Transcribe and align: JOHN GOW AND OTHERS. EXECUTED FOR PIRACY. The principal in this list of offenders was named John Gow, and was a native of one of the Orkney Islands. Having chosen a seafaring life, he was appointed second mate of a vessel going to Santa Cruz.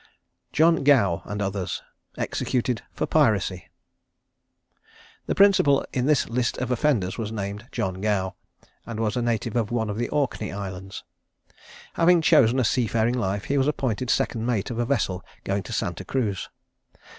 JOHN 0.51 0.83
GOW 0.83 1.21
AND 1.25 1.43
OTHERS. 1.43 1.83
EXECUTED 2.17 2.81
FOR 2.91 3.05
PIRACY. 3.05 3.65
The 5.27 5.35
principal 5.35 5.85
in 5.93 6.07
this 6.07 6.27
list 6.27 6.57
of 6.57 6.71
offenders 6.71 7.19
was 7.19 7.31
named 7.31 7.67
John 7.71 8.01
Gow, 8.01 8.33
and 8.83 8.99
was 8.99 9.15
a 9.15 9.21
native 9.21 9.55
of 9.55 9.69
one 9.69 9.91
of 9.91 9.97
the 9.99 10.09
Orkney 10.09 10.51
Islands. 10.51 11.03
Having 11.93 12.23
chosen 12.23 12.57
a 12.59 12.65
seafaring 12.65 13.13
life, 13.13 13.43
he 13.43 13.59
was 13.59 13.67
appointed 13.67 14.09
second 14.09 14.43
mate 14.43 14.71
of 14.71 14.79
a 14.79 14.85
vessel 14.87 15.23
going 15.43 15.61
to 15.61 15.71
Santa 15.71 16.03
Cruz. 16.03 16.49